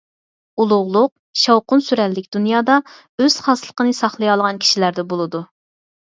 ئۇلۇغلۇق، 0.63 1.09
شاۋقۇن-سۈرەنلىك 1.41 2.29
دۇنيادا 2.35 2.77
ئۆز 3.23 3.35
خاسلىقىنى 3.49 3.93
ساقلىيالىغان 3.99 4.63
كىشىلەردە 4.65 5.05
بولىدۇ. 5.13 5.43